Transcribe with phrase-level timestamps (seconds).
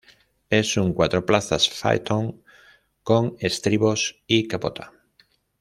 [0.49, 2.41] Es un cuatro plazas faetón
[3.03, 4.93] con estribos y capota.